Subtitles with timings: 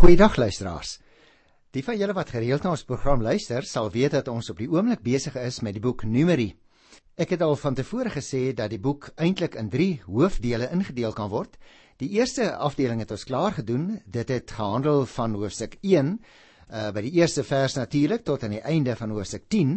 [0.00, 0.94] Goeiedag luisteraars.
[1.76, 4.68] Die van julle wat gereeld na ons program luister, sal weet dat ons op die
[4.72, 6.46] oomblik besig is met die boek Numeri.
[7.20, 11.28] Ek het al van tevore gesê dat die boek eintlik in 3 hoofdele ingedeel kan
[11.28, 11.60] word.
[12.00, 14.00] Die eerste afdeling het ons klaar gedoen.
[14.06, 16.16] Dit het gehandel van hoofstuk 1
[16.70, 19.76] uh by die eerste vers natuurlik tot aan die einde van hoofstuk 10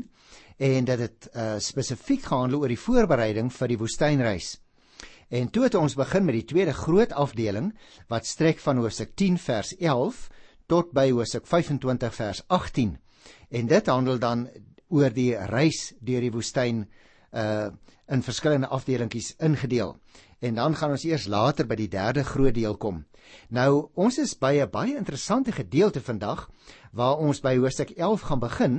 [0.71, 4.55] en dit het uh spesifiek gehandel oor die voorbereiding vir die woestynreis.
[5.33, 7.71] En toe het ons begin met die tweede groot afdeling
[8.11, 10.27] wat strek van hoofstuk 10 vers 11
[10.69, 12.91] tot by hoofstuk 25 vers 18.
[13.49, 14.45] En dit handel dan
[14.93, 16.85] oor die reis deur die woestyn
[17.31, 17.71] uh
[18.13, 19.95] in verskillende afdelingkies ingedeel.
[20.43, 23.05] En dan gaan ons eers later by die derde groot deel kom.
[23.47, 26.49] Nou, ons is by 'n baie interessante gedeelte vandag
[26.91, 28.73] waar ons by hoofstuk 11 gaan begin.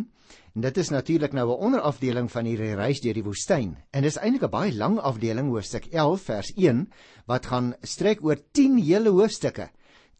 [0.54, 3.76] En dit is natuurlik nou 'n onderafdeling van hierdie reis deur die woestyn.
[3.90, 6.92] En dis eintlik 'n baie lang afdeling, hoofstuk 11 vers 1,
[7.26, 9.70] wat gaan strek oor 10 hele hoofstukke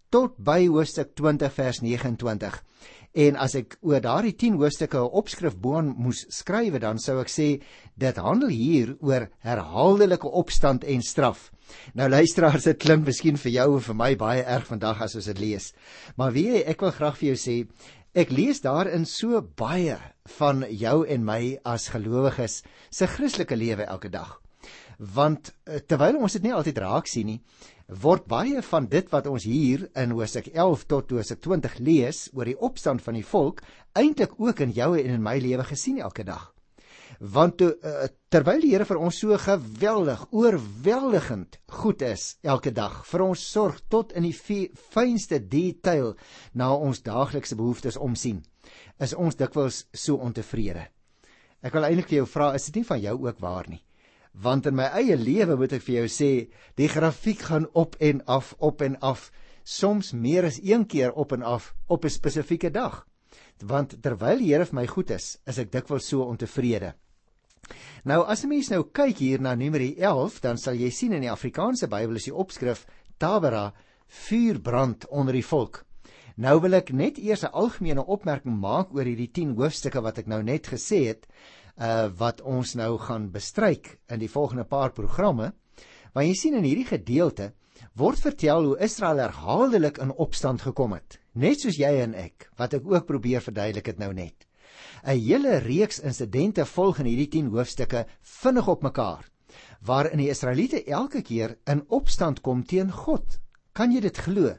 [0.09, 2.65] tot by hoofstuk 20 vers 29.
[3.15, 7.31] En as ek oor daardie 10 hoofstukke 'n opskrif boon moes skryf, dan sou ek
[7.31, 7.63] sê
[7.97, 11.53] dit handel hier oor herhaaldelike opstand en straf.
[11.95, 15.25] Nou luisteraars, dit klink miskien vir jou en vir my baie erg vandag as ons
[15.27, 15.73] dit lees.
[16.17, 17.67] Maar weet jy, ek wil graag vir jou sê,
[18.15, 19.97] Ek lees daarin so baie
[20.37, 24.37] van jou en my as gelowiges se Christelike lewe elke dag.
[24.99, 27.41] Want eh, terwyl ons dit nie altyd raak sien nie,
[27.89, 32.49] word baie van dit wat ons hier in Hosea 11 tot Hosea 20 lees oor
[32.49, 33.61] die opstand van die volk
[33.93, 36.51] eintlik ook in jou en in my lewe gesien elke dag.
[37.21, 43.05] Want to, uh, terwyl die Here vir ons so geweldig oorweldigend goed is elke dag
[43.07, 46.17] vir ons sorg tot in die fynste detail
[46.55, 48.43] na ons daaglikse behoeftes omsien
[48.99, 50.89] is ons dikwels so ontevrede.
[51.63, 53.85] Ek wil eintlik vir jou vra is dit nie van jou ook waar nie
[54.35, 56.31] want in my eie lewe moet ek vir jou sê
[56.79, 59.31] die grafiek gaan op en af op en af.
[59.65, 63.07] Soms meer as een keer op en af op 'n spesifieke dag.
[63.65, 66.95] Want terwyl die Here vir my goed is is ek dikwels so ontevrede.
[68.05, 71.21] Nou as 'n mens nou kyk hier na Numeri 11, dan sal jy sien in
[71.21, 72.87] die Afrikaanse Bybel is die opskrif
[73.19, 73.73] Tabera
[74.09, 75.85] vuur brand onder die volk.
[76.37, 80.27] Nou wil ek net eers 'n algemene opmerking maak oor hierdie 10 hoofstukke wat ek
[80.27, 81.27] nou net gesê het,
[81.77, 85.53] uh wat ons nou gaan bestryk in die volgende paar programme.
[86.15, 87.53] Want jy sien in hierdie gedeelte
[87.99, 92.75] word vertel hoe Israel herhaaldelik in opstand gekom het, net soos jy en ek, wat
[92.75, 94.47] ek ook probeer verduidelik het nou net.
[95.05, 98.07] 'n hele reeks insidente volg in hierdie 10 hoofstukke
[98.41, 99.25] vinnig op mekaar
[99.85, 103.39] waarin die Israeliete elke keer in opstand kom teen God.
[103.73, 104.55] Kan jy dit glo?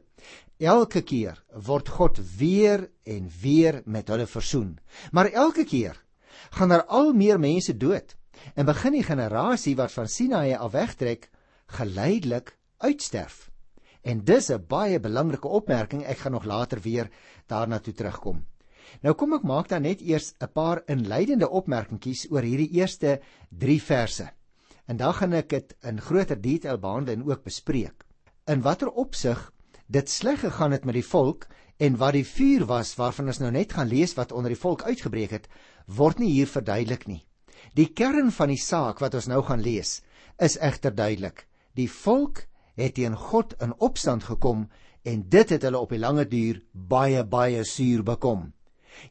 [0.60, 4.78] Elke keer word God weer en weer met hulle versoen.
[5.12, 5.98] Maar elke keer
[6.50, 8.16] gaan daar al meer mense dood
[8.56, 11.30] en begin die generasie wat van Sinaï af wegtrek
[11.66, 13.50] geleidelik uitsterf.
[14.02, 16.04] En dis 'n baie belangrike opmerking.
[16.04, 17.10] Ek gaan nog later weer
[17.48, 18.46] daarna toe terugkom.
[19.02, 23.20] Nou kom ek maak dan net eers 'n paar inleidende opmerkingies oor hierdie eerste
[23.50, 24.30] 3 verse.
[24.86, 28.06] En dan gaan ek dit in groter detail behandel en ook bespreek.
[28.46, 29.52] In watter opsig
[29.88, 31.48] dit sleg gegaan het met die volk
[31.78, 34.84] en wat die vuur was waarvan ons nou net gaan lees wat onder die volk
[34.84, 35.48] uitgebreek het,
[35.88, 37.22] word nie hier verduidelik nie.
[37.76, 40.02] Die kern van die saak wat ons nou gaan lees,
[40.40, 41.46] is egter duidelik.
[41.76, 44.68] Die volk het teen God in opstand gekom
[45.06, 48.52] en dit het hulle op die lange duur baie baie suur bekom.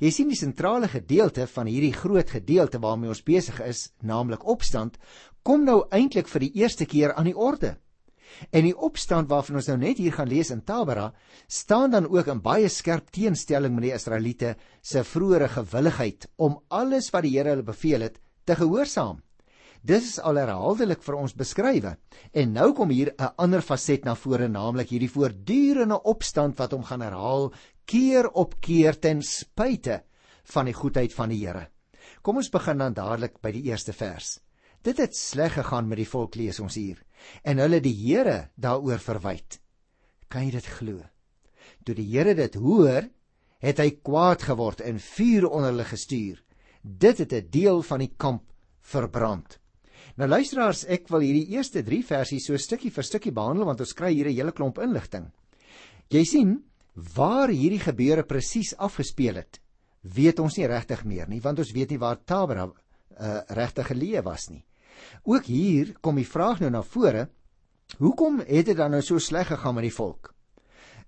[0.01, 4.97] Jy sien die sentrale gedeelte van hierdie groot gedeelte waarmee ons besig is, naamlik opstand,
[5.45, 7.77] kom nou eintlik vir die eerste keer aan die orde.
[8.51, 11.13] En die opstand waarvan ons nou net hier gaan lees in Tabera,
[11.47, 17.11] staan dan ook in baie skerp teenstelling met die Israeliete se vroeëre gewilligheid om alles
[17.15, 19.21] wat die Here hulle beveel het te gehoorsaam.
[19.85, 21.91] Dis is al herhaaldelik vir ons beskrywe.
[22.33, 26.85] En nou kom hier 'n ander faset na vore, naamlik hierdie voortdurende opstand wat hom
[26.85, 27.53] gaan herhaal
[27.85, 30.03] keer op keer ten spyte
[30.45, 31.69] van die goedheid van die Here.
[32.23, 34.41] Kom ons begin dan dadelik by die eerste vers.
[34.85, 37.01] Dit het sleg gegaan met die volk lees ons hier
[37.43, 39.59] en hulle die Here daaroor verwyd.
[40.29, 41.01] Kan jy dit glo?
[41.85, 43.09] Toe die Here dit hoor,
[43.65, 46.43] het hy kwaad geword en vuur onder hulle gestuur.
[46.83, 48.45] Dit het 'n deel van die kamp
[48.81, 49.59] verbrand.
[50.17, 53.95] Nou luisteraars, ek wil hierdie eerste 3 versies so stukkie vir stukkie behandel want ons
[53.95, 55.33] kry hier 'n hele klomp inligting.
[56.11, 56.65] Jy sien,
[56.95, 59.59] Waar hierdie gebeure presies afgespeel het,
[60.15, 64.23] weet ons nie regtig meer nie, want ons weet nie waar Tabera uh, regtig geleë
[64.23, 64.63] was nie.
[65.23, 67.29] Ook hier kom die vraag nou na vore:
[67.99, 70.35] Hoekom het dit dan nou so sleg gegaan met die volk?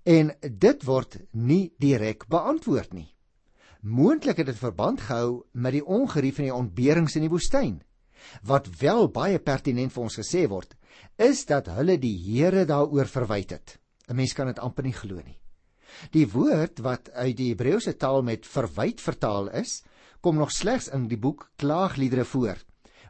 [0.03, 3.09] En dit word nie direk beantwoord nie.
[3.81, 7.81] Moontlik het dit verband gehou met die ongerief en die ontberings in die woestyn.
[8.43, 10.73] Wat wel baie pertinent vir ons gesê word,
[11.17, 13.77] is dat hulle die Here daaroor verwyd het.
[14.07, 15.39] 'n Mens kan dit amper nie glo nie.
[16.11, 19.83] Die woord wat uit die Hebreëse taal met verwyd vertaal is,
[20.21, 22.57] kom nog slegs in die boek Klaagliedere voor,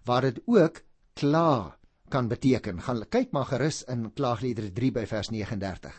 [0.07, 0.81] waar dit ook
[1.13, 1.77] kla
[2.09, 2.81] kan beteken.
[2.81, 5.95] Gaan kyk maar gerus in Klaagliedere 3 by vers 39.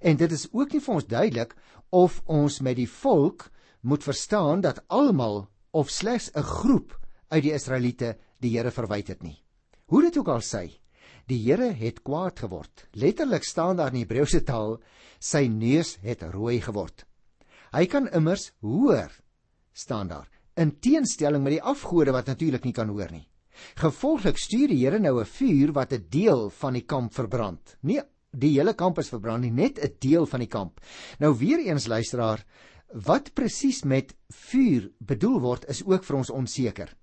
[0.00, 1.54] En dit is ook nie vir ons duidelik
[1.90, 3.48] of ons met die volk
[3.80, 6.98] moet verstaan dat almal of slegs 'n groep
[7.28, 9.42] uit die Israeliete die Here verwyd het nie.
[9.86, 10.80] Hoe dit ook al sê,
[11.26, 12.86] die Here het kwaad geword.
[12.92, 14.80] Letterlik staan daar in die Hebreëse taal
[15.18, 17.06] sy neus het rooi geword.
[17.72, 19.10] Hy kan immers hoor
[19.72, 23.29] staan daar in teenstelling met die afgode wat natuurlik nie kan hoor nie.
[23.80, 27.76] Gevolglik stuur die Here nou 'n vuur wat 'n deel van die kamp verbrand.
[27.82, 28.00] Nie
[28.32, 30.80] die hele kamp is verbrand nie, net 'n deel van die kamp.
[31.18, 32.44] Nou weer eens luisteraar,
[32.92, 36.96] wat presies met vuur bedoel word is ook vir ons onseker.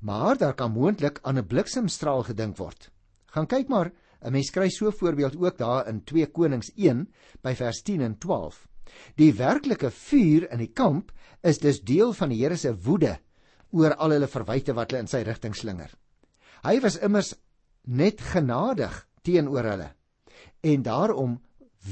[0.00, 2.90] Maar daar kan moontlik aan 'n bliksemstraal gedink word.
[3.26, 3.92] Gaan kyk maar,
[4.22, 7.08] 'n mens kry so 'n voorbeeld ook daar in 2 Konings 1
[7.42, 8.68] by vers 10 en 12.
[9.16, 11.12] Die werklike vuur in die kamp
[11.42, 13.18] is dus deel van die Here se woede
[13.74, 15.90] oor al hulle verwyte wat hulle in sy rigting slinger.
[16.64, 17.34] Hy was immers
[17.84, 18.94] net genadig
[19.26, 19.90] teenoor hulle.
[20.64, 21.38] En daarom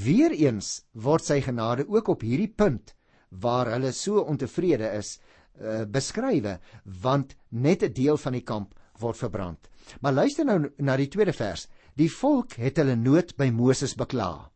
[0.05, 2.95] weer eens word sy genade ook op hierdie punt
[3.43, 5.19] waar hulle so ontevrede is
[5.61, 6.59] uh, beskrywe
[7.03, 9.69] want net 'n deel van die kamp word verbrand.
[10.01, 11.69] Maar luister nou na die tweede vers.
[11.97, 14.51] Die volk het hulle nood by Moses bekla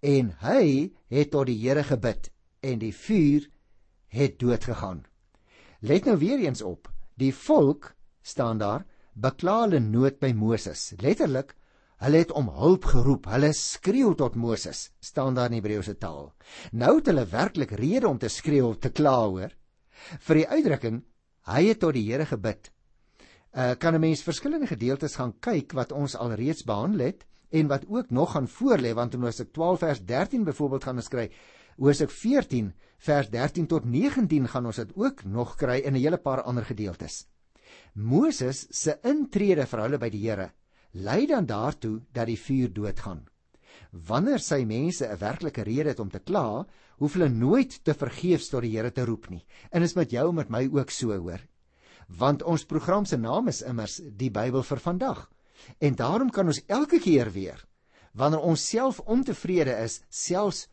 [0.00, 2.30] en hy het tot die Here gebid
[2.62, 3.46] en die vuur
[4.08, 5.04] het dood gegaan.
[5.80, 6.90] Let nou weer eens op.
[7.14, 8.84] Die volk staan daar
[9.14, 10.92] bekla hulle nood by Moses.
[11.00, 11.56] Letterlik
[12.00, 13.26] Hulle het om hulp geroep.
[13.28, 16.30] Hulle skreeu tot Moses, staan daar in Hebreëse taal.
[16.72, 19.52] Nou het hulle werklik rede om te skreeu of te kla hoor.
[20.24, 21.02] Vir die uitdrukking
[21.50, 22.70] hy het tot die Here gebid.
[23.52, 27.84] Uh kan 'n mens verskillende gedeeltes gaan kyk wat ons alreeds behandel het en wat
[27.88, 31.30] ook nog gaan voorlê want in Hosea 12 vers 13 byvoorbeeld gaan ons kry
[31.76, 36.18] Hosea 14 vers 13 tot 19 gaan ons dit ook nog kry in 'n hele
[36.18, 37.26] paar ander gedeeltes.
[37.94, 40.52] Moses se intrede vir hulle by die Here
[40.92, 43.26] lei dan daartoe dat die vuur doodgaan.
[43.90, 46.66] Wanneer sy mense 'n werklike rede het om te kla,
[46.98, 49.44] hoef hulle nooit te vergeefs tot die Here te roep nie.
[49.70, 51.40] En is met jou en met my ook so hoor.
[52.08, 55.30] Want ons program se naam is immers die Bybel vir vandag.
[55.78, 57.64] En daarom kan ons elke keer weer
[58.12, 60.68] wanneer ons self ontevrede is, selfs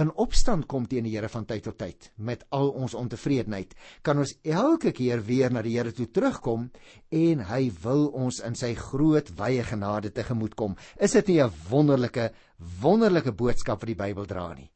[0.00, 4.18] in opstand kom teen die Here van tyd tot tyd met al ons ontevredenheid, kan
[4.18, 6.70] ons elke keer weer na die Here toe terugkom
[7.12, 10.76] en hy wil ons in sy groot wye genade tegemoetkom.
[10.96, 12.32] Is dit nie 'n wonderlike
[12.80, 14.70] wonderlike boodskap wat die Bybel dra nie?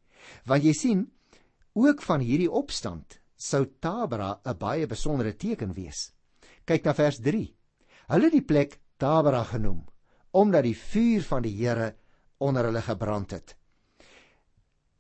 [0.45, 1.11] Want jy sien,
[1.75, 6.13] ook van hierdie opstand sou Tabera 'n baie besondere teken wees.
[6.65, 7.55] Kyk na vers 3.
[8.09, 9.85] Hulle die plek Tabera genoem
[10.37, 11.95] omdat die vuur van die Here
[12.39, 13.57] onder hulle gebrand het.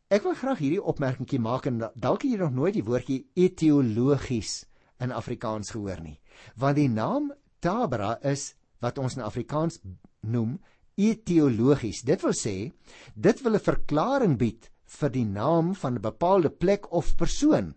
[0.06, 4.60] Ek wil graag hierdie opmerkingie maak en dalk het jy nog nooit die woordjie etiologies
[5.02, 6.20] in Afrikaans gehoor nie.
[6.54, 8.52] Want die naam Tabra is
[8.84, 9.80] wat ons in Afrikaans
[10.22, 10.60] noem
[10.94, 12.04] etiologies.
[12.06, 12.70] Dit wil sê
[13.14, 14.70] dit wil 'n verklaring bied
[15.00, 17.74] vir die naam van 'n bepaalde plek of persoon.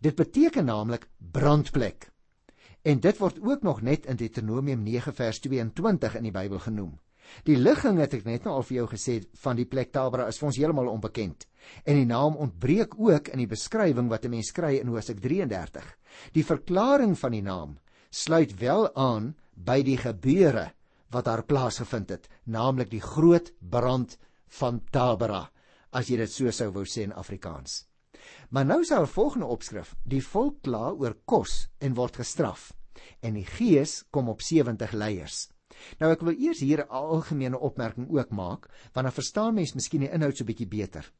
[0.00, 2.10] Dit beteken naamlik brandplek.
[2.82, 6.98] En dit word ook nog net in Deuteronomium 9 vers 22 in die Bybel genoem.
[7.44, 10.38] Die ligging het ek net nou al vir jou gesê van die plek Tabra is
[10.38, 11.46] vir ons heeltemal onbekend.
[11.84, 15.86] En die naam ontbreek ook in die beskrywing wat 'n mens kry in Hosea 33.
[16.32, 17.78] Die verklaring van die naam
[18.10, 20.72] sluit wel aan by die gebeure
[21.12, 25.50] wat daar plaasgevind het, naamlik die groot brand van Tabra,
[25.92, 27.86] as jy dit so sou wou sê in Afrikaans.
[28.50, 29.94] Maar nou is daar 'n volgende opskrif.
[30.04, 32.72] Die volk kla oor kos en word gestraf.
[33.20, 35.48] En die gees kom op 70 leiers.
[35.98, 40.00] Nou ek wil eers hier 'n algemene opmerking ook maak, want dan verstaan mens miskien
[40.00, 41.12] die inhoud so bietjie beter.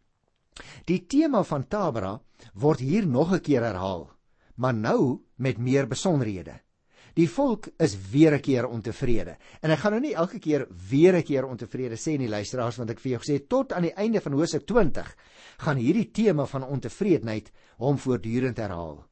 [0.85, 2.21] Die tema van Tabra
[2.55, 4.11] word hier nog 'n keer herhaal,
[4.57, 6.61] maar nou met meer besonderhede.
[7.15, 9.37] Die volk is weer 'n keer ontevrede.
[9.61, 12.91] En ek gaan nou nie elke keer weer 'n keer ontevrede sê nie, luisteraars, want
[12.91, 15.17] ek vir jou gesê tot aan die einde van Hosea 20
[15.59, 19.05] gaan hierdie tema van ontevredenheid hom voortdurend herhaal.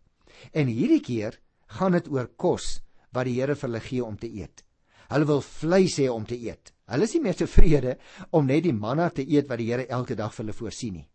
[0.53, 2.81] En hierdie keer gaan dit oor kos
[3.13, 4.65] wat die Here vir hulle gee om te eet.
[5.11, 6.73] Hulle wil vleis hê om te eet.
[6.91, 7.97] Hulle is nie meer tevrede
[8.35, 11.07] om net die manna te eet wat die Here elke dag vir hulle voorsien nie.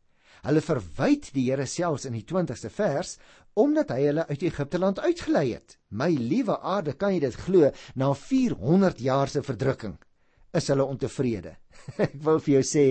[0.46, 3.16] Hulle verwyd die Here selfs in die 20ste vers
[3.56, 5.78] omdat hy hulle uit Egipte land uitgelei het.
[5.90, 7.72] My liewe aarde, kan jy dit glo?
[7.96, 9.96] Na 400 jaar se verdrukking
[10.56, 11.56] is hulle ontevrede.
[12.06, 12.86] Ek wil vir jou sê,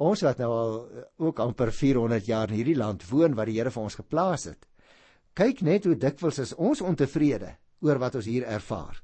[0.00, 3.58] ons wat nou al eh, ook amper 400 jaar in hierdie land woon wat die
[3.60, 4.66] Here vir ons geplaas het.
[5.36, 7.54] Kyk net hoe dikwels is ons ontevrede
[7.84, 9.00] oor wat ons hier ervaar.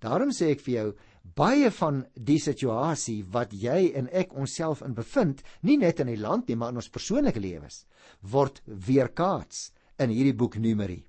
[0.00, 0.88] Daarom sê ek vir jou,
[1.36, 6.20] baie van die situasie wat jy en ek onsself in bevind, nie net in die
[6.20, 7.84] land nie, maar in ons persoonlike lewens,
[8.20, 11.02] word weerkaats in hierdie boek Numeri.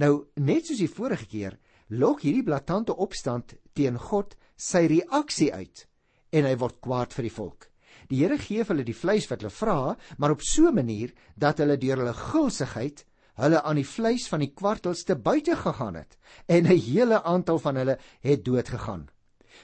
[0.00, 1.58] Nou, net soos die vorige keer,
[1.92, 5.86] lok hierdie blaatante opstand teen God sy reaksie uit
[6.32, 7.68] en hy word kwaad vir die volk.
[8.10, 11.58] Die Here gee hulle die vleis wat hulle vra, maar op so 'n manier dat
[11.58, 13.04] hulle deur hulle gulsigheid
[13.36, 17.58] hulle aan die vleis van die kwartels te buite gegaan het en 'n hele aantal
[17.58, 19.08] van hulle het dood gegaan.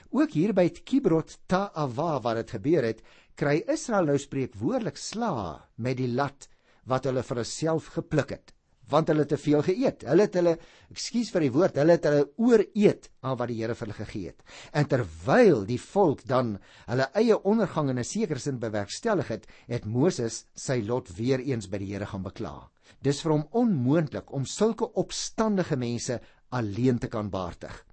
[0.09, 3.03] Ook hier by Kibrot Ta'ava waar dit gebeur het,
[3.35, 6.47] kry Israel nou spreekwoordelik sla met die lat
[6.85, 8.53] wat hulle vir hulself gepluk het
[8.91, 10.03] want hulle het te veel geëet.
[10.09, 10.53] Hulle het hulle,
[10.93, 14.33] ekskuus vir die woord, hulle het hulle ooreet aan wat die Here vir hulle gegee
[14.33, 14.43] het.
[14.73, 16.57] En terwyl die volk dan
[16.89, 21.69] hulle eie ondergang in 'n sekere sin bewerkstellig het, het Moses sy lot weer eens
[21.69, 22.72] by die Here gaan bekla.
[23.01, 26.19] Dis vir hom onmoontlik om sulke opstandige mense
[26.49, 27.85] alleen te kan baartig.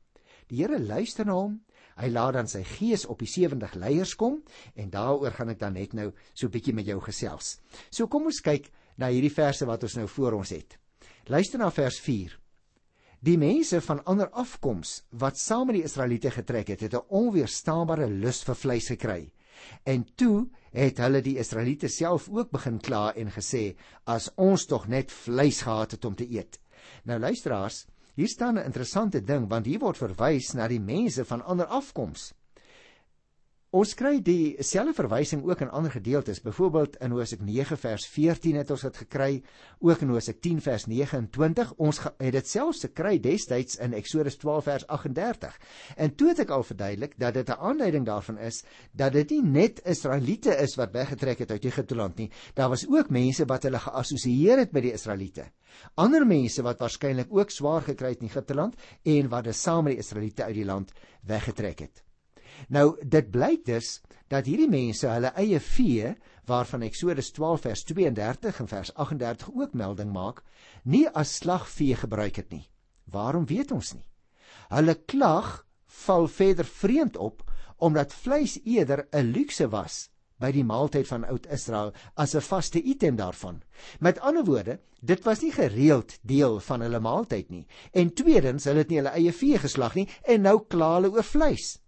[0.48, 1.60] Die Here luister na hom.
[2.00, 4.40] Hy laat dan sy gees op die 70 leiers kom
[4.74, 7.60] en daaroor gaan ek dan net nou so 'n bietjie met jou gesels.
[7.90, 10.78] So kom ons kyk na hierdie verse wat ons nou voor ons het.
[11.26, 12.38] Luister na vers 4.
[13.20, 18.08] Die mense van ander afkoms wat saam met die Israeliete getrek het, het 'n onweerstaanbare
[18.08, 19.30] lus vir vleis gekry.
[19.84, 24.88] En toe het hulle die Israeliete self ook begin kla en gesê: "As ons tog
[24.88, 26.60] net vleis gehad het om te eet."
[27.04, 31.44] Nou luisteraars, hier staan 'n interessante ding want hier word verwys na die mense van
[31.44, 32.32] ander afkoms.
[33.70, 36.40] Ons kry dieselfde verwysing ook in ander gedeeltes.
[36.42, 39.28] Byvoorbeeld in Hosea 9 vers 14 het ons dit gekry,
[39.78, 41.70] ook in Hosea 10 vers 29.
[41.78, 45.54] Ons het dit selfs gekry destyds in Eksodus 12 vers 38.
[46.02, 49.42] En toe het ek al verduidelik dat dit 'n aanduiding daarvan is dat dit nie
[49.42, 52.30] net Israeliete is wat weggetrek het uit Egipte land nie.
[52.54, 55.46] Daar was ook mense wat hulle geassosieer het met die Israeliete.
[55.94, 58.74] Ander mense wat waarskynlik ook swaar gekry het in Egipte land
[59.04, 62.09] en wat dus saam met die Israeliete uit die land weggetrek het.
[62.68, 66.14] Nou dit blyk dus dat hierdie mense hulle eie vee
[66.46, 70.42] waarvan Eksodus 12 vers 32 en vers 38 ook melding maak,
[70.82, 72.66] nie as slagvee gebruik het nie.
[73.10, 74.06] Waarom weet ons nie?
[74.70, 75.66] Hulle klag
[76.04, 77.42] val verder vreemd op
[77.80, 82.82] omdat vleis eerder 'n luukse was by die maaltyd van oud Israel as 'n vaste
[82.82, 83.62] item daarvan.
[84.00, 87.66] Met ander woorde, dit was nie gereeld deel van hulle maaltyd nie.
[87.92, 91.24] En tweedens, hulle het nie hulle eie vee geslag nie en nou kla hulle oor
[91.24, 91.78] vleis.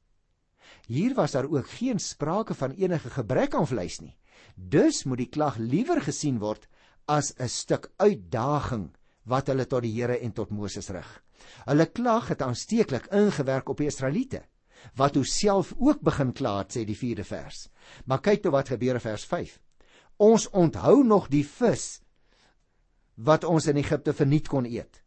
[0.93, 4.17] Hier was daar ook geen sprake van enige gebrek aan vleis nie.
[4.55, 6.69] Dus moet die klag liewer gesien word
[7.09, 8.91] as 'n stuk uitdaging
[9.25, 11.23] wat hulle tot die Here en tot Moses rig.
[11.65, 14.43] Hulle klag het aansteeklik ingewerk op die Israeliete
[14.95, 17.69] wat hoe self ook begin kla het sê die 4de vers.
[18.05, 19.61] Maar kyk toe wat gebeur in vers 5.
[20.17, 22.03] Ons onthou nog die vis
[23.15, 25.03] wat ons in Egipte verniet kon eet.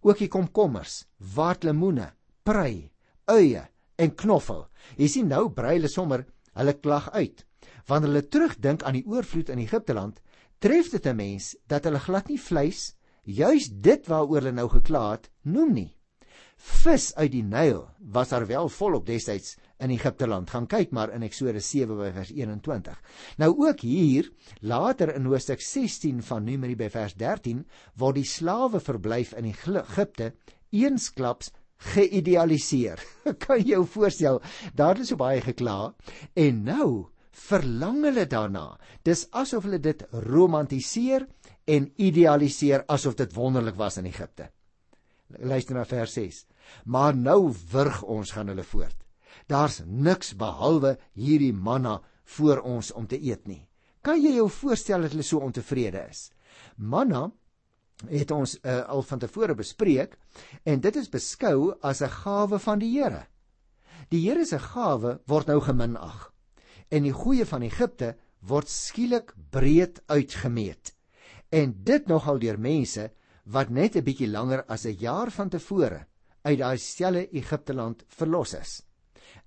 [0.00, 2.12] Ook die komkommers, waterlemoene,
[2.42, 2.90] prei,
[3.24, 3.71] uie
[4.02, 4.66] en knoffel.
[4.98, 6.26] Jy sien nou brei hulle sommer
[6.58, 7.44] hulle klag uit.
[7.88, 10.20] Wanneer hulle terugdink aan die oorvloed in Egipte land,
[10.58, 12.94] tref dit 'n mens dat hulle glad nie vleis,
[13.24, 15.90] juis dit waaroor hulle nou gekla het, noem nie.
[16.56, 20.50] Vis uit die Nyl was daar wel volop destyds in Egipte land.
[20.50, 23.00] Gaan kyk maar in Eksodus 7 by vers 21.
[23.38, 24.30] Nou ook hier
[24.60, 27.66] later in hoofstuk 16 van Numeri by vers 13
[27.98, 30.34] word die slawe verblyf in Egipte
[30.70, 31.50] eensklaps
[31.92, 33.02] geïdealiseer.
[33.44, 34.40] kan jy jou voorstel,
[34.74, 35.94] daar het so baie gekla
[36.38, 36.88] en nou
[37.32, 38.78] verlang hulle daarna.
[39.04, 41.26] Dis asof hulle dit romantiseer
[41.70, 44.50] en idealiseer asof dit wonderlik was in Egipte.
[45.40, 46.44] Luister na vers 6.
[46.84, 48.96] Maar nou wurg ons gaan hulle voort.
[49.48, 52.00] Daar's niks behalwe hierdie manna
[52.36, 53.66] voor ons om te eet nie.
[54.02, 56.30] Kan jy jou voorstel dat hulle so ontevrede is?
[56.76, 57.30] Manna
[58.10, 60.16] het ons uh, al van tevore bespreek
[60.64, 63.26] en dit is beskou as 'n gawe van die Here.
[64.10, 66.32] Die Here se gawe word nou geminag
[66.90, 70.94] en die goeie van Egipte word skielik breed uitgemeet.
[71.50, 73.10] En dit nogal deur mense
[73.44, 76.06] wat net 'n bietjie langer as 'n jaar van tevore
[76.42, 78.82] uit daai stelle Egipte land verlos is.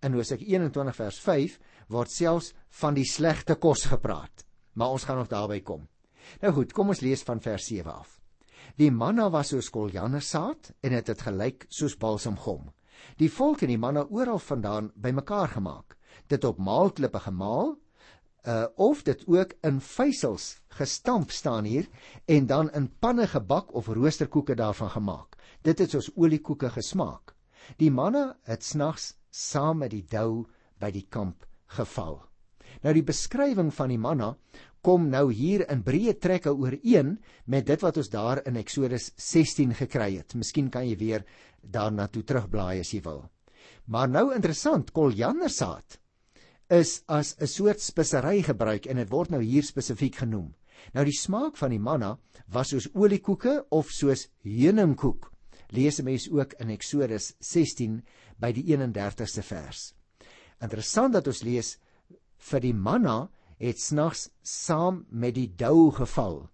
[0.02, 5.18] In Hosea 21 vers 5 word selfs van die slegte kos gepraat, maar ons gaan
[5.18, 5.88] nog daarby kom.
[6.42, 8.25] Nou goed, kom ons lees van vers 7 af.
[8.76, 12.72] Die manna was soos koljannesaad en dit het, het gelyk soos balsamgom.
[13.18, 15.98] Die volk en die manna oral vandaan bymekaar gemaak.
[16.28, 17.76] Dit op maalklippe gemaal,
[18.46, 21.88] uh of dit ook in vysels gestamp staan hier
[22.26, 25.36] en dan in panne gebak of roosterkoeke daarvan gemaak.
[25.62, 27.34] Dit het soos oliekoeke gesmaak.
[27.78, 30.46] Die manna het snags saam met die dou
[30.80, 32.22] by die kamp geval.
[32.84, 34.36] Nou die beskrywing van die manna
[34.86, 37.16] kom nou hier in breë trekke ooreen
[37.50, 40.36] met dit wat ons daar in Eksodus 16 gekry het.
[40.36, 41.26] Miskien kan jy weer
[41.62, 43.24] daarna toe terugblaai as jy wil.
[43.90, 46.00] Maar nou interessant, koljandersaad
[46.70, 50.54] is as 'n soort spesery gebruik en dit word nou hier spesifiek genoem.
[50.94, 52.18] Nou die smaak van die manna
[52.48, 55.32] was soos oliekoeke of soos heuningkoek.
[55.70, 58.04] Lees 'n mens ook in Eksodus 16
[58.40, 59.94] by die 31ste vers.
[60.62, 61.78] Interessant dat ons lees
[62.50, 66.46] vir die manna het snags saam met die dou geval.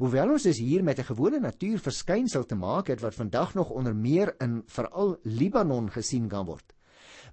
[0.00, 3.94] Hoewel ons is hier met 'n gewone natuurverskynsel te maak het wat vandag nog onder
[3.94, 6.74] meer in veral Libanon gesien kan word,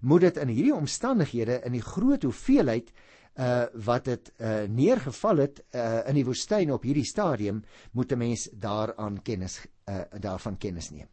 [0.01, 2.91] moet dit in hierdie omstandighede in die groot hoeveelheid
[3.33, 8.17] uh wat dit uh neergeval het uh in die woestyn op hierdie stadium moet 'n
[8.17, 11.07] mens daaraan kennis uh daarvan kennis neem.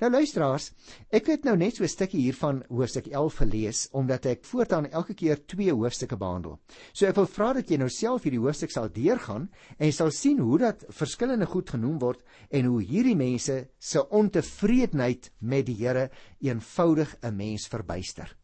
[0.00, 0.72] Nou luisteraars,
[1.10, 5.14] ek het nou net so 'n stukkie hiervan hoofstuk 11 gelees omdat ek voortaan elke
[5.14, 6.58] keer twee hoofstukke behandel.
[6.92, 10.10] So ek wil vra dat jy nou self hierdie hoofstuk sal deurgaan en jy sal
[10.10, 15.76] sien hoe dat verskillende goed genoem word en hoe hierdie mense se ontevredenheid met die
[15.76, 18.36] Here eenvoudig 'n mens verbuister.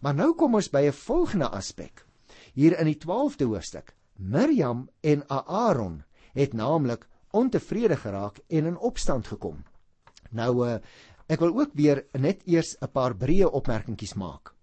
[0.00, 2.05] Maar nou kom ons by 'n volgende aspek
[2.56, 3.92] hier in die 12de hoofstuk.
[4.16, 6.00] Miriam en Aaron
[6.32, 7.04] het naamlik
[7.36, 9.60] ontevrede geraak en in opstand gekom.
[10.32, 10.78] Nou uh,
[11.28, 14.54] ek wil ook weer net eers 'n paar breë opmerkingies maak.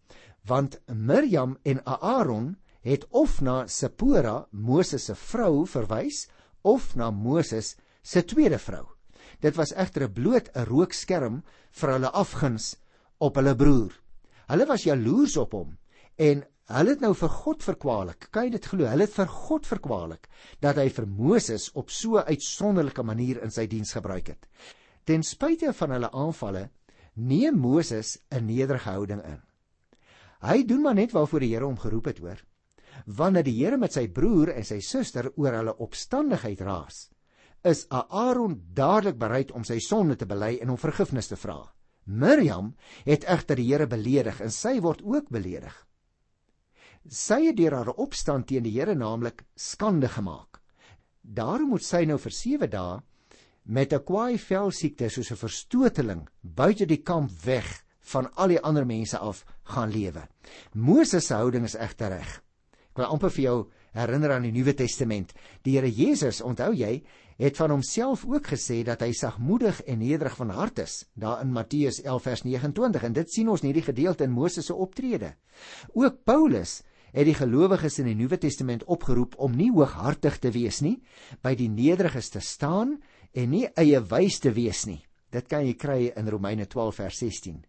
[0.45, 6.27] Want Miriam en Aaron het of na Sipora, Moses se vrou verwys
[6.61, 8.87] of na Moses se tweede vrou.
[9.39, 12.75] Dit was egter 'n bloot 'n rookskerm vir hulle afguns
[13.17, 13.93] op hulle broer.
[14.47, 15.77] Hulle was jaloers op hom
[16.15, 18.29] en Hulle het nou vir God verkwalik.
[18.31, 20.29] Kyk dit glo, hulle het vir God verkwalik
[20.63, 24.47] dat hy vir Moses op so 'n uitsonderlike manier in sy diens gebruik het.
[25.03, 26.69] Ten spyte van hulle aanvalle,
[27.15, 29.41] neem Moses 'n nederige houding in.
[30.41, 32.39] Hy doen maar net waarvoor die Here hom geroep het, hoor.
[33.05, 37.09] Wanneer die Here met sy broer en sy suster oor hulle opstandigheid raas,
[37.63, 41.73] is Aaron dadelik bereid om sy sonde te bely en om vergifnis te vra.
[42.05, 45.85] Miriam het egter die Here beledig en sy word ook beledig.
[47.03, 50.61] Sy het deur haar opstand teen die Here naamlik skande gemaak.
[51.21, 53.01] Daarom moet sy nou vir 7 dae
[53.65, 58.85] met 'n kwaai velsiekte soos 'n verstoteling buite die kamp weg van al die ander
[58.85, 60.27] mense af gaan lewe.
[60.73, 62.41] Moses se houding is egter reg.
[62.91, 65.33] Ek wil amper vir jou herinner aan die Nuwe Testament.
[65.63, 67.03] Die Here Jesus, onthou jy,
[67.37, 71.51] het van homself ook gesê dat hy sagmoedig en nederig van hart is, daar in
[71.51, 75.35] Matteus 11 vers 29 en dit sien ons in hierdie gedeelte in Moses se optrede.
[75.93, 80.81] Ook Paulus het die gelowiges in die Nuwe Testament opgeroep om nie hooghartig te wees
[80.81, 80.97] nie,
[81.45, 82.97] by die nederiges te staan
[83.33, 85.01] en nie eie wys te wees nie.
[85.33, 87.61] Dit kan jy kry in Romeine 12 vers 16.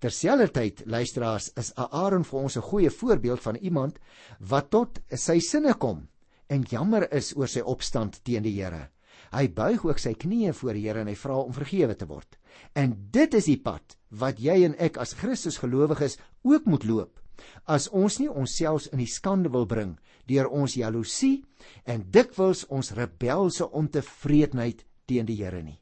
[0.00, 3.98] Terselfdertyd, luisteraars, is Aaron vir ons 'n goeie voorbeeld van iemand
[4.40, 6.08] wat tot sy sinne kom
[6.48, 8.90] en jammer is oor sy opstand teen die Here.
[9.32, 12.38] Hy buig ook sy knieë voor die Here en hy vra om vergewe te word.
[12.74, 17.20] En dit is die pad wat jy en ek as Christus gelowiges ook moet loop
[17.64, 19.96] as ons nie onsself in die skande wil bring
[20.26, 21.44] deur ons jaloesie
[21.84, 25.80] en dikwels ons rebelse ontevredenheid teen die Here nie.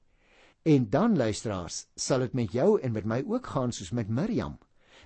[0.64, 4.58] En dan luisteraars, sal dit met jou en met my ook gaan soos met Miriam,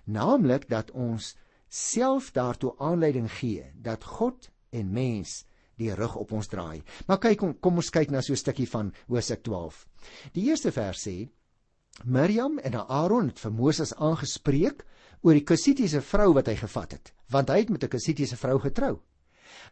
[0.04, 1.34] naamlik dat ons
[1.68, 5.44] self daartoe aanleiding gee dat God en mens
[5.78, 6.82] die rug op ons draai.
[7.06, 9.87] Maar kyk kom, kom ons kyk na so 'n stukkie van Hosea 12.
[10.32, 11.28] Die eerste vers sê
[12.04, 14.84] Miriam en Aaron het vir Moses aangespreek
[15.22, 18.59] oor die Kusitiese vrou wat hy gevat het, want hy het met 'n Kusitiese vrou
[18.59, 19.00] getrou.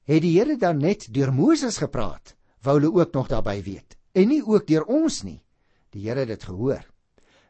[0.05, 4.29] Het die Here dan net deur Moses gepraat, wou hulle ook nog daarby weet, en
[4.29, 5.43] nie ook deur ons nie.
[5.91, 6.85] Die Here het dit gehoor.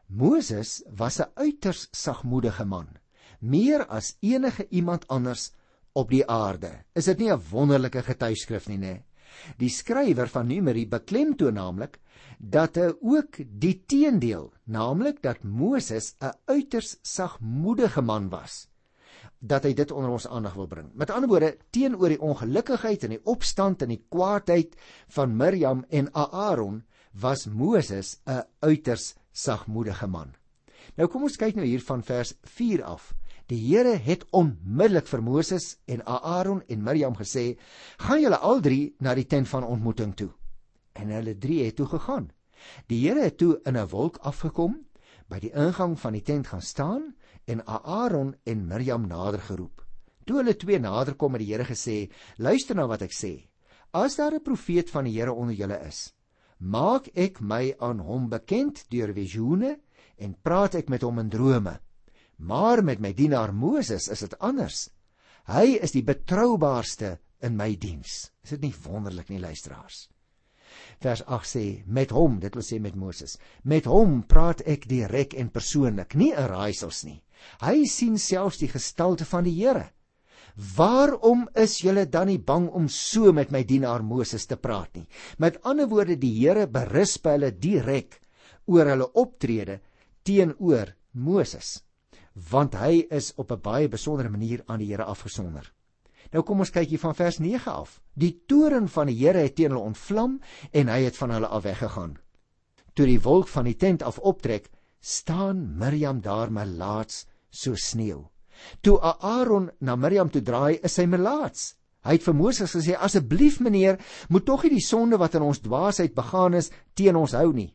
[0.07, 2.87] Moses was 'n uiters sagmoedige man,
[3.39, 5.51] meer as enige iemand anders
[5.93, 6.83] op die aarde.
[6.95, 9.03] Is dit nie 'n wonderlike getuieskrif nie, nê?
[9.57, 11.99] Die skrywer van Numeri beklemtoon naamlik
[12.37, 18.67] dat hy ook die teendeel, naamlik dat Moses 'n uiters sagmoedige man was,
[19.39, 20.89] dat hy dit onder ons aandag wil bring.
[20.93, 24.75] Met ander woorde, teenoor die ongelukkigheid en die opstand en die kwaadheid
[25.07, 30.35] van Miriam en Aaron was Moses 'n uiters sagmoedige man.
[30.95, 33.13] Nou kom ons kyk nou hier van vers 4 af.
[33.47, 37.57] Die Here het onmiddellik vir Moses en Aaron en Miriam gesê:
[37.97, 40.31] "Gaan julle al drie na die tent van ontmoeting toe."
[40.97, 42.29] en hulle drie het toe gegaan.
[42.89, 44.85] Die Here het toe in 'n wolk afgekom,
[45.29, 49.85] by die ingang van die tent gaan staan en Aaron en Miriam nader geroep.
[50.25, 53.49] Toe hulle twee nader kom het die Here gesê: "Luister na wat ek sê.
[53.93, 56.13] As daar 'n profeet van die Here onder julle is,
[56.59, 59.79] maak ek my aan hom bekend deur visioene
[60.17, 61.79] en praat ek met hom in drome.
[62.37, 64.89] Maar met my dienaar Moses is dit anders.
[65.47, 70.09] Hy is die betroubaarste in my diens." Is dit nie wonderlik nie, luisteraars?
[70.99, 75.33] vers 8 sê met hom dit wil sê met Moses met hom praat ek direk
[75.33, 77.21] en persoonlik nie in raaisels nie
[77.61, 79.87] Hy sien selfs die gestalte van die Here.
[80.77, 85.05] Waarom is julle dan nie bang om so met my dienaar Moses te praat nie?
[85.37, 88.19] Met ander woorde, die Here berisp hulle direk
[88.67, 89.79] oor hulle optrede
[90.25, 91.77] teenoor Moses,
[92.37, 95.73] want hy is op 'n baie besondere manier aan die Here afgesonder.
[96.31, 98.01] Nou kom ons kyk hier van vers 9 af.
[98.13, 100.39] Die toren van die Here het teen hulle ontvlam
[100.71, 102.17] en hy het van hulle af weggegaan.
[102.93, 104.69] Toe die wolk van die tent af optrek,
[104.99, 108.27] staan Miriam daar melaats so sneeu.
[108.81, 111.75] Toe Aaron na Miriam toe draai, is hy melaats.
[112.03, 115.59] Hy het vir Moses gesê: "Asseblief meneer, moet tog nie die sonde wat in ons
[115.59, 117.73] dwaasheid begaan is teen ons hou nie."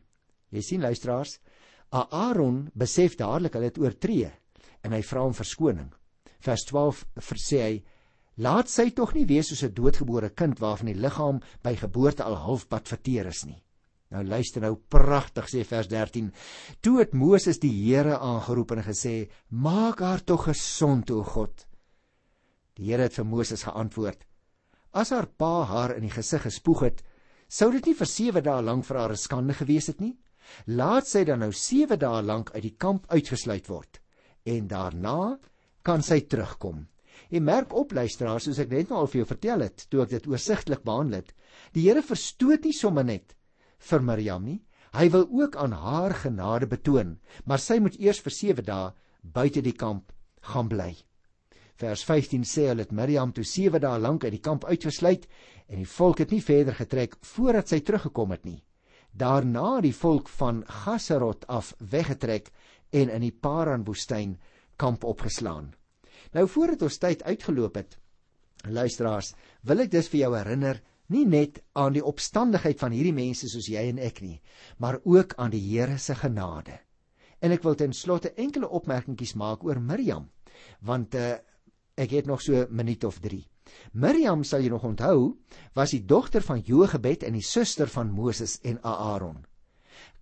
[0.51, 1.39] Jy sien luisteraars,
[1.89, 4.31] Aaron besef dadelik hulle het oortree
[4.83, 5.89] en hy vra om verskoning.
[6.43, 7.03] Vers 12
[7.39, 7.75] sê hy:
[8.43, 12.35] "Laat sy tog nie wees soos 'n doodgebore kind waarvan die liggaam by geboorte al
[12.35, 13.63] halfpad verteer is nie."
[14.11, 16.31] Nou luister nou pragtig sê vers 13.
[16.81, 21.65] Toe het Moses die Here aangeroep en gesê: "Maak haar tog gesond, o God."
[22.75, 24.25] Die Here het vir Moses geantwoord:
[24.93, 27.03] "As haar pa haar in die gesig gespoeg het,
[27.47, 30.17] sou dit nie vir 7 dae lank vir haar 'n skande gewees het nie.
[30.67, 34.02] Laat sy dan nou 7 dae lank uit die kamp uitgesluit word
[34.45, 35.37] en daarna
[35.83, 36.87] kan sy terugkom."
[37.29, 40.09] En merk op luisteraars, soos ek net nou al vir jou vertel het, toe ek
[40.09, 41.31] dit oorsigtelik behandel het,
[41.73, 43.35] die Here verstoot nie sommer net
[43.89, 44.59] vir Miriam nie.
[44.93, 48.91] Hy wil ook aan haar genade betoon, maar sy moet eers vir 7 dae
[49.23, 50.11] buite die kamp
[50.53, 50.91] gaan bly.
[51.81, 55.25] Vers 15 sê hulle het Miriam toe 7 dae lank uit die kamp uitgesluit
[55.67, 58.59] en die volk het nie verder getrek voordat sy teruggekom het nie.
[59.13, 62.51] Daarna die volk van Gasserot af weggetrek
[62.93, 64.37] en in die Paran woestyn
[64.77, 65.73] kamp opgeslaan.
[66.33, 67.97] Nou voordat ons tyd uitgeloop het,
[68.69, 69.33] luisteraars,
[69.67, 70.79] wil ek dus vir jou herinner
[71.13, 74.39] nie net aan die opstandigheid van hierdie mense soos jy en ek nie,
[74.79, 76.79] maar ook aan die Here se genade.
[77.43, 80.29] En ek wil ten slotte enkele opmerkingies maak oor Miriam,
[80.81, 81.35] want uh,
[81.99, 83.43] ek het nog so 'n minuut of 3.
[83.93, 85.37] Miriam, sal jy nog onthou,
[85.75, 89.45] was die dogter van Jogebed en die suster van Moses en Aaron.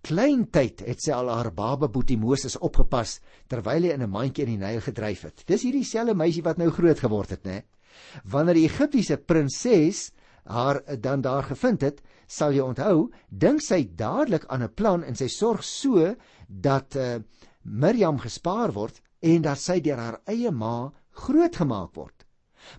[0.02, 4.44] Klein tyd het sy al haar baba boetie Moses opgepas terwyl hy in 'n mandjie
[4.44, 5.44] in die Nyl gedryf het.
[5.46, 7.62] Dis hierdie selfde meisie wat nou groot geword het, né?
[8.24, 10.12] Wanneer die Egiptiese prinses
[10.44, 15.14] haar dan daar gevind het, sal jy onthou, dink sy dadelik aan 'n plan en
[15.14, 16.16] sy sorg so
[16.48, 17.20] dat uh,
[17.62, 22.26] Miriam gespaar word en dat sy deur haar eie ma grootgemaak word.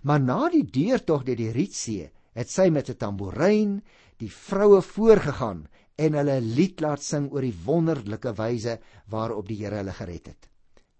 [0.02, 3.82] Maar na die deurtog deur die Rietsee, het sy met 'n tamboerijn
[4.18, 8.78] die vroue voorgegaan en hulle 'n lied laat sing oor die wonderlike wyse
[9.10, 10.48] waarop die Here hulle gered het.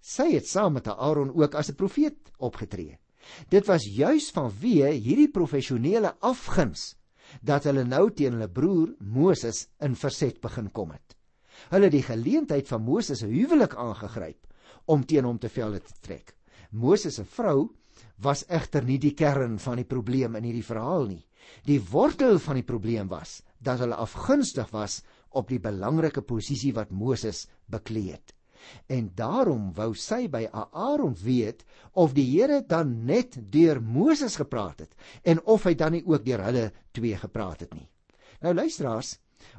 [0.00, 2.98] Sy het saam met Aaron ook as 'n profeet opgetree.
[3.48, 6.96] Dit was juis vanweë hierdie professionele afguns
[7.42, 11.16] dat hulle nou teen hulle broer Moses in verset begin kom het.
[11.70, 14.46] Hulle het die geleentheid van Moses se huwelik aangegryp
[14.86, 16.34] om teen hom te velde te trek.
[16.70, 17.70] Moses se vrou
[18.18, 21.24] was egter nie die kern van die probleem in hierdie verhaal nie.
[21.64, 25.02] Die wortel van die probleem was dat hulle afgunstig was
[25.34, 28.34] op die belangrike posisie wat Moses bekleed het.
[28.88, 34.80] En daarom wou sy by Aaron weet of die Here dan net deur Moses gepraat
[34.84, 37.88] het en of hy dan nie ook deur hulle twee gepraat het nie.
[38.40, 39.18] Nou luisteraars,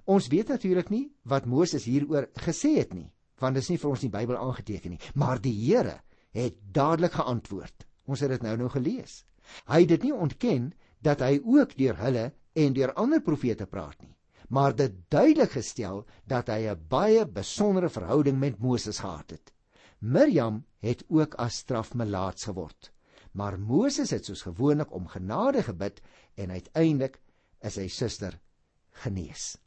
[0.09, 3.91] ons weet natuurlik nie wat Moses hieroor gesê het nie, want dit is nie vir
[3.91, 5.99] ons in die Bybel aangeteken nie, maar die Here
[6.35, 7.85] het dadelik geantwoord.
[8.05, 9.23] Ons het dit nou nou gelees.
[9.69, 10.73] Hy het dit nie ontken
[11.05, 14.15] dat hy ook deur hulle en deur ander profete praat nie
[14.49, 19.53] maar dit duidelik gestel dat hy 'n baie besondere verhouding met Moses gehad het.
[19.99, 22.91] Miriam het ook as straf melaats geword.
[23.31, 26.01] Maar Moses het soos gewoonlik om genade gebid
[26.35, 27.19] en uiteindelik
[27.59, 28.39] is sy suster
[28.91, 29.57] genees.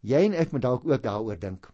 [0.00, 1.72] Jy en ek moet dalk ook daaroor dink.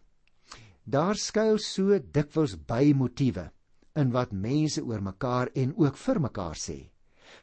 [0.83, 3.51] Daar skuil so dikwels by motiewe
[3.95, 6.89] in wat mense oor mekaar en ook vir mekaar sê.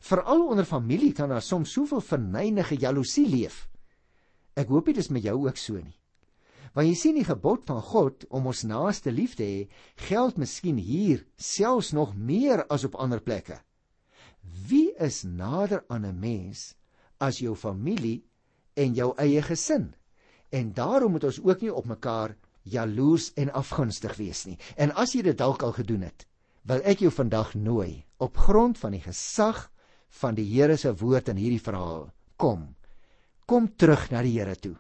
[0.04, 3.64] Veral onder familie kan daar soms soveel verneinige jaloesie leef
[4.54, 5.96] Ek hoop dit is met jou ook so nie.
[6.74, 9.58] Want jy sien die gebod van God om ons naaste lief te hê,
[10.06, 13.58] geld miskien hier selfs nog meer as op ander plekke.
[14.68, 16.74] Wie is nader aan 'n mens
[17.18, 18.24] as jou familie
[18.74, 19.94] en jou eie gesin?
[20.50, 24.58] En daarom moet ons ook nie op mekaar jaloers en afgunstig wees nie.
[24.76, 26.26] En as jy dit dalk al gedoen het,
[26.62, 29.70] wil ek jou vandag nooi op grond van die gesag
[30.20, 32.08] van die Here se woord in hierdie verhaal.
[32.36, 32.74] Kom,
[33.44, 34.74] Kom terug na die Here toe.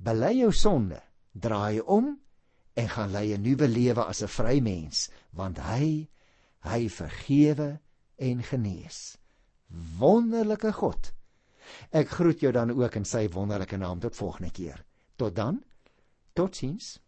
[0.00, 1.00] Bely jou sonde,
[1.36, 2.14] draai om
[2.78, 6.08] en gaan lei 'n nuwe lewe as 'n vry mens, want hy
[6.62, 7.80] hy vergewe
[8.16, 9.18] en genees.
[9.98, 11.12] Wonderlike God.
[11.92, 14.84] Ek groet jou dan ook in sy wonderlike naam tot volgende keer.
[15.16, 15.62] Tot dan.
[16.32, 16.98] Totsiens.